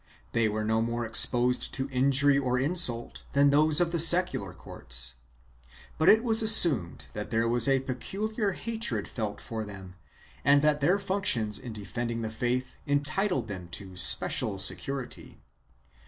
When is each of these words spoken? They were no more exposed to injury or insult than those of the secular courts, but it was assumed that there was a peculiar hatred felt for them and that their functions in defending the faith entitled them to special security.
They 0.31 0.49
were 0.49 0.65
no 0.65 0.81
more 0.81 1.05
exposed 1.05 1.75
to 1.75 1.87
injury 1.91 2.35
or 2.35 2.57
insult 2.57 3.21
than 3.33 3.51
those 3.51 3.79
of 3.79 3.91
the 3.91 3.99
secular 3.99 4.51
courts, 4.51 5.13
but 5.99 6.09
it 6.09 6.23
was 6.23 6.41
assumed 6.41 7.05
that 7.13 7.29
there 7.29 7.47
was 7.47 7.67
a 7.67 7.81
peculiar 7.81 8.53
hatred 8.53 9.07
felt 9.07 9.39
for 9.39 9.63
them 9.63 9.93
and 10.43 10.63
that 10.63 10.81
their 10.81 10.97
functions 10.97 11.59
in 11.59 11.71
defending 11.71 12.23
the 12.23 12.31
faith 12.31 12.77
entitled 12.87 13.47
them 13.47 13.67
to 13.73 13.95
special 13.95 14.57
security. 14.57 15.39